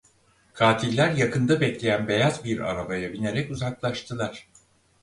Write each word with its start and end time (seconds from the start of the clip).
Katiller 0.53 1.09
yakında 1.11 1.61
bekleyen 1.61 2.07
beyaz 2.07 2.43
bir 2.45 2.59
arabaya 2.59 3.13
binerek 3.13 3.51
uzaklaştılar. 3.51 4.47